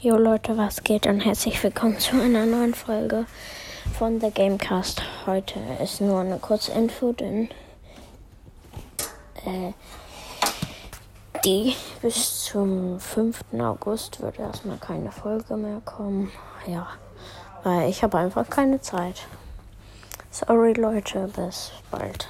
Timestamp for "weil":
17.64-17.90